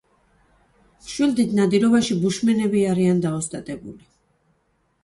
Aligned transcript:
მშვილდით 1.03 1.53
ნადირობაში 1.59 2.17
ბუშმენები 2.25 2.85
არიან 2.95 3.25
დაოსტატებული. 3.29 4.07